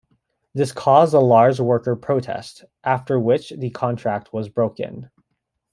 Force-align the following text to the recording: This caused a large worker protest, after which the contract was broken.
This 0.55 0.71
caused 0.71 1.13
a 1.13 1.19
large 1.19 1.59
worker 1.59 1.95
protest, 1.95 2.65
after 2.83 3.19
which 3.19 3.51
the 3.51 3.69
contract 3.69 4.33
was 4.33 4.49
broken. 4.49 5.11